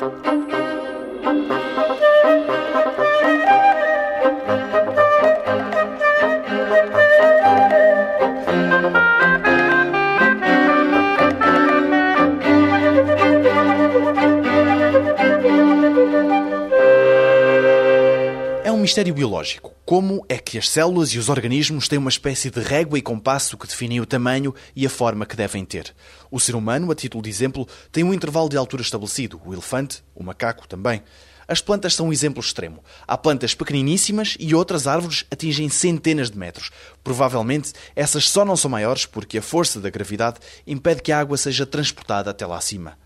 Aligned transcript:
thank 0.00 0.24
you. 0.24 0.29
Mistério 18.80 19.14
biológico. 19.14 19.74
Como 19.84 20.24
é 20.28 20.38
que 20.38 20.58
as 20.58 20.68
células 20.68 21.10
e 21.10 21.18
os 21.18 21.28
organismos 21.28 21.86
têm 21.86 21.98
uma 21.98 22.08
espécie 22.08 22.50
de 22.50 22.60
régua 22.60 22.98
e 22.98 23.02
compasso 23.02 23.56
que 23.56 23.66
definem 23.66 24.00
o 24.00 24.06
tamanho 24.06 24.54
e 24.74 24.86
a 24.86 24.90
forma 24.90 25.26
que 25.26 25.36
devem 25.36 25.64
ter? 25.64 25.94
O 26.30 26.40
ser 26.40 26.54
humano, 26.54 26.90
a 26.90 26.94
título 26.94 27.22
de 27.22 27.28
exemplo, 27.30 27.68
tem 27.92 28.02
um 28.02 28.14
intervalo 28.14 28.48
de 28.48 28.56
altura 28.56 28.82
estabelecido. 28.82 29.40
O 29.44 29.52
elefante, 29.52 30.02
o 30.14 30.24
macaco 30.24 30.66
também. 30.66 31.02
As 31.46 31.60
plantas 31.60 31.94
são 31.94 32.08
um 32.08 32.12
exemplo 32.12 32.40
extremo. 32.40 32.82
Há 33.06 33.18
plantas 33.18 33.54
pequeniníssimas 33.54 34.36
e 34.38 34.54
outras 34.54 34.86
árvores 34.86 35.24
atingem 35.30 35.68
centenas 35.68 36.30
de 36.30 36.38
metros. 36.38 36.70
Provavelmente 37.02 37.72
essas 37.94 38.28
só 38.28 38.44
não 38.44 38.56
são 38.56 38.70
maiores 38.70 39.04
porque 39.04 39.38
a 39.38 39.42
força 39.42 39.80
da 39.80 39.90
gravidade 39.90 40.38
impede 40.66 41.02
que 41.02 41.12
a 41.12 41.18
água 41.18 41.36
seja 41.36 41.66
transportada 41.66 42.30
até 42.30 42.46
lá 42.46 42.56
acima. 42.56 42.96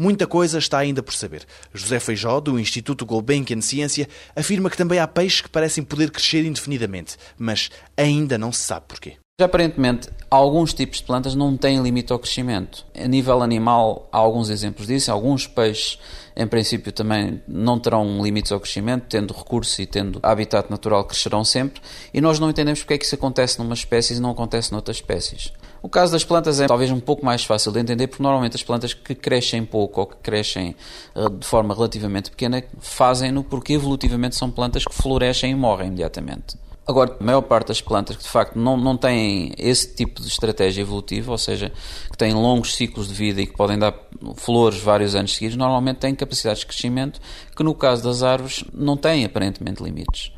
Muita 0.00 0.28
coisa 0.28 0.58
está 0.58 0.78
ainda 0.78 1.02
por 1.02 1.12
saber. 1.12 1.44
José 1.74 1.98
Feijó, 1.98 2.38
do 2.38 2.56
Instituto 2.56 3.04
Gulbenkian 3.04 3.60
Ciência, 3.60 4.08
afirma 4.36 4.70
que 4.70 4.76
também 4.76 5.00
há 5.00 5.08
peixes 5.08 5.40
que 5.40 5.48
parecem 5.48 5.82
poder 5.82 6.12
crescer 6.12 6.44
indefinidamente, 6.44 7.16
mas 7.36 7.68
ainda 7.96 8.38
não 8.38 8.52
se 8.52 8.60
sabe 8.60 8.86
porquê. 8.86 9.16
Aparentemente, 9.40 10.08
alguns 10.28 10.74
tipos 10.74 10.98
de 10.98 11.04
plantas 11.04 11.36
não 11.36 11.56
têm 11.56 11.80
limite 11.80 12.12
ao 12.12 12.18
crescimento. 12.18 12.84
A 12.92 13.06
nível 13.06 13.40
animal, 13.40 14.08
há 14.10 14.18
alguns 14.18 14.50
exemplos 14.50 14.88
disso. 14.88 15.12
Alguns 15.12 15.46
peixes, 15.46 15.96
em 16.34 16.44
princípio, 16.44 16.90
também 16.90 17.40
não 17.46 17.78
terão 17.78 18.20
limites 18.20 18.50
ao 18.50 18.58
crescimento, 18.58 19.06
tendo 19.08 19.32
recurso 19.32 19.80
e 19.80 19.86
tendo 19.86 20.18
habitat 20.24 20.68
natural, 20.68 21.04
crescerão 21.04 21.44
sempre. 21.44 21.80
E 22.12 22.20
nós 22.20 22.40
não 22.40 22.50
entendemos 22.50 22.80
porque 22.80 22.94
é 22.94 22.98
que 22.98 23.04
isso 23.04 23.14
acontece 23.14 23.60
numa 23.60 23.74
espécie 23.74 24.14
e 24.14 24.18
não 24.18 24.32
acontece 24.32 24.72
noutras 24.72 24.96
espécies. 24.96 25.52
O 25.80 25.88
caso 25.88 26.10
das 26.10 26.24
plantas 26.24 26.58
é 26.58 26.66
talvez 26.66 26.90
um 26.90 26.98
pouco 26.98 27.24
mais 27.24 27.44
fácil 27.44 27.70
de 27.70 27.78
entender, 27.78 28.08
porque 28.08 28.24
normalmente 28.24 28.56
as 28.56 28.64
plantas 28.64 28.92
que 28.92 29.14
crescem 29.14 29.64
pouco 29.64 30.00
ou 30.00 30.06
que 30.08 30.16
crescem 30.16 30.74
eh, 31.14 31.28
de 31.28 31.46
forma 31.46 31.72
relativamente 31.72 32.28
pequena 32.32 32.64
fazem-no 32.80 33.44
porque 33.44 33.74
evolutivamente 33.74 34.34
são 34.34 34.50
plantas 34.50 34.84
que 34.84 34.92
florescem 34.92 35.52
e 35.52 35.54
morrem 35.54 35.86
imediatamente. 35.86 36.56
Agora, 36.88 37.14
a 37.20 37.22
maior 37.22 37.42
parte 37.42 37.68
das 37.68 37.82
plantas 37.82 38.16
que 38.16 38.22
de 38.22 38.28
facto 38.30 38.58
não, 38.58 38.74
não 38.74 38.96
têm 38.96 39.52
esse 39.58 39.94
tipo 39.94 40.22
de 40.22 40.26
estratégia 40.26 40.80
evolutiva, 40.80 41.30
ou 41.30 41.36
seja, 41.36 41.70
que 42.10 42.16
têm 42.16 42.32
longos 42.32 42.76
ciclos 42.76 43.08
de 43.08 43.12
vida 43.12 43.42
e 43.42 43.46
que 43.46 43.54
podem 43.54 43.78
dar 43.78 43.92
flores 44.36 44.80
vários 44.80 45.14
anos 45.14 45.34
seguidos, 45.34 45.54
normalmente 45.54 45.98
têm 45.98 46.14
capacidades 46.14 46.60
de 46.60 46.66
crescimento 46.66 47.20
que 47.54 47.62
no 47.62 47.74
caso 47.74 48.02
das 48.02 48.22
árvores 48.22 48.64
não 48.72 48.96
têm 48.96 49.26
aparentemente 49.26 49.82
limites. 49.82 50.32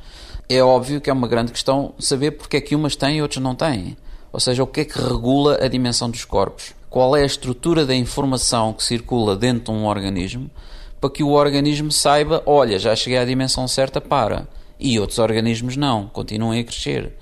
É 0.49 0.61
óbvio 0.61 1.01
que 1.01 1.09
é 1.09 1.13
uma 1.13 1.29
grande 1.29 1.53
questão 1.53 1.95
saber 2.01 2.33
porque 2.33 2.57
é 2.57 2.61
que 2.61 2.75
umas 2.75 2.97
têm 2.97 3.19
e 3.19 3.23
outras 3.23 3.41
não 3.41 3.55
têm. 3.55 3.97
Ou 4.33 4.41
seja, 4.41 4.65
o 4.65 4.67
que 4.67 4.81
é 4.81 4.85
que 4.85 5.01
regula 5.01 5.65
a 5.65 5.69
dimensão 5.69 6.11
dos 6.11 6.25
corpos? 6.25 6.75
Qual 6.91 7.15
é 7.15 7.23
a 7.23 7.27
estrutura 7.27 7.87
da 7.87 7.95
informação 7.95 8.73
que 8.73 8.83
circula 8.83 9.37
dentro 9.37 9.73
de 9.73 9.79
um 9.79 9.87
organismo 9.87 10.51
para 11.01 11.11
que 11.11 11.23
o 11.23 11.31
organismo 11.31 11.93
saiba, 11.93 12.43
olha, 12.45 12.77
já 12.77 12.97
cheguei 12.97 13.21
à 13.21 13.25
dimensão 13.25 13.69
certa, 13.69 14.01
para. 14.01 14.49
E 14.81 14.99
outros 14.99 15.19
organismos 15.19 15.77
não, 15.77 16.07
continuem 16.09 16.61
a 16.61 16.65
crescer. 16.65 17.13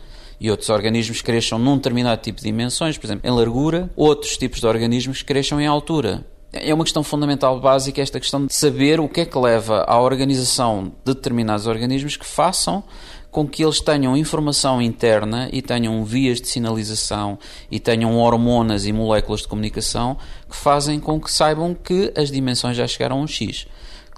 E 0.41 0.51
outros 0.51 0.69
organismos 0.69 1.21
cresçam 1.21 1.59
num 1.59 1.77
determinado 1.77 2.23
tipo 2.23 2.39
de 2.39 2.45
dimensões, 2.45 2.97
por 2.97 3.07
exemplo, 3.07 3.29
em 3.29 3.33
largura, 3.33 3.91
outros 3.97 4.37
tipos 4.37 4.61
de 4.61 4.67
organismos 4.67 5.23
cresçam 5.23 5.61
em 5.61 5.67
altura. 5.67 6.25
É 6.53 6.73
uma 6.73 6.85
questão 6.85 7.03
fundamental 7.03 7.61
básica 7.61 8.01
esta 8.01 8.19
questão 8.19 8.47
de 8.47 8.55
saber 8.55 9.01
o 9.01 9.09
que 9.09 9.23
é 9.23 9.27
que 9.27 9.37
leva 9.37 9.85
à 9.87 10.01
organização 10.01 10.93
de 11.05 11.13
determinados 11.13 11.67
organismos 11.67 12.17
que 12.17 12.25
façam 12.25 12.85
com 13.31 13.47
que 13.47 13.63
eles 13.63 13.81
tenham 13.81 14.17
informação 14.17 14.81
interna 14.81 15.51
e 15.53 15.61
tenham 15.61 16.03
vias 16.05 16.41
de 16.41 16.49
sinalização 16.49 17.39
e 17.71 17.79
tenham 17.79 18.17
hormonas 18.17 18.87
e 18.87 18.93
moléculas 18.93 19.43
de 19.43 19.49
comunicação 19.49 20.17
que 20.49 20.57
fazem 20.57 20.99
com 20.99 21.21
que 21.21 21.31
saibam 21.31 21.75
que 21.75 22.13
as 22.17 22.31
dimensões 22.31 22.77
já 22.77 22.87
chegaram 22.87 23.19
a 23.19 23.21
um 23.21 23.27
X. 23.27 23.67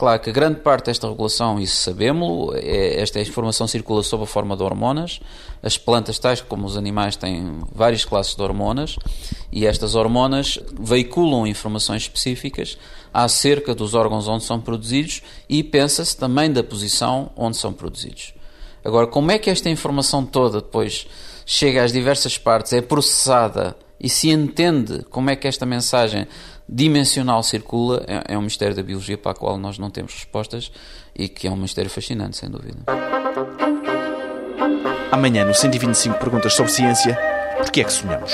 Claro 0.01 0.19
que 0.19 0.33
grande 0.33 0.61
parte 0.61 0.87
desta 0.87 1.07
regulação, 1.07 1.61
isso 1.61 1.77
sabemos, 1.77 2.55
é, 2.55 3.03
esta 3.03 3.21
informação 3.21 3.67
circula 3.67 4.03
sob 4.03 4.23
a 4.23 4.27
forma 4.27 4.57
de 4.57 4.63
hormonas. 4.63 5.21
As 5.63 5.77
plantas, 5.77 6.19
tais 6.19 6.41
como 6.41 6.67
os 6.67 6.75
animais, 6.75 7.17
têm 7.17 7.61
várias 7.71 8.03
classes 8.03 8.35
de 8.35 8.41
hormonas 8.41 8.97
e 9.53 9.67
estas 9.67 9.95
hormonas 9.95 10.59
veiculam 10.73 11.47
informações 11.47 12.05
específicas 12.05 12.79
acerca 13.13 13.75
dos 13.75 13.93
órgãos 13.93 14.27
onde 14.27 14.43
são 14.43 14.59
produzidos 14.59 15.21
e 15.47 15.63
pensa-se 15.63 16.17
também 16.17 16.51
da 16.51 16.65
posição 16.65 17.31
onde 17.37 17.59
são 17.59 17.71
produzidos. 17.71 18.33
Agora, 18.83 19.07
como 19.07 19.31
é 19.31 19.39
que 19.39 19.51
esta 19.51 19.69
informação 19.69 20.25
toda 20.25 20.63
depois 20.63 21.07
chega 21.45 21.85
às 21.85 21.93
diversas 21.93 22.39
partes, 22.39 22.73
é 22.73 22.81
processada 22.81 23.77
e 24.01 24.09
se 24.09 24.31
entende 24.31 25.05
como 25.11 25.29
é 25.29 25.37
que 25.37 25.47
esta 25.47 25.67
mensagem 25.67 26.27
dimensional 26.73 27.43
circula, 27.43 28.05
é, 28.07 28.35
é 28.35 28.39
um 28.39 28.43
mistério 28.43 28.77
da 28.77 28.83
biologia 28.83 29.19
para 29.19 29.33
o 29.33 29.35
qual 29.35 29.59
nós 29.59 29.77
não 29.77 29.91
temos 29.91 30.15
respostas 30.15 30.71
e 31.15 31.29
que 31.29 31.49
é 31.49 31.51
um 31.51 31.57
mistério 31.57 31.91
fascinante, 31.91 32.37
sem 32.37 32.49
dúvida. 32.49 32.79
Amanhã, 35.11 35.45
no 35.45 35.53
125 35.53 36.19
Perguntas 36.19 36.55
sobre 36.55 36.71
Ciência, 36.71 37.19
porquê 37.59 37.81
é 37.81 37.85
que 37.85 37.93
sonhamos? 37.93 38.33